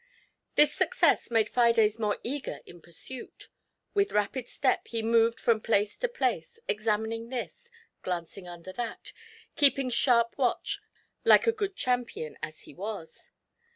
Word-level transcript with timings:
This 0.55 0.73
success 0.73 1.29
made 1.29 1.47
Fides 1.47 1.99
more 1.99 2.17
eager 2.23 2.61
in 2.65 2.81
pursuit; 2.81 3.49
with 3.93 4.13
rapid 4.13 4.47
step 4.47 4.87
he 4.87 5.03
moved 5.03 5.39
from 5.39 5.61
place 5.61 5.95
to 5.99 6.07
place, 6.09 6.57
examining 6.67 7.29
this, 7.29 7.69
glancing 8.01 8.47
under 8.47 8.73
that, 8.73 9.13
keeping 9.55 9.91
sharp 9.91 10.35
watch, 10.39 10.81
like 11.23 11.45
a 11.45 11.51
good 11.51 11.75
champion 11.75 12.35
as 12.41 12.61
he 12.61 12.73
was. 12.73 13.29